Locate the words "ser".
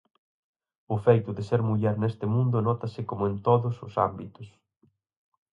1.49-1.61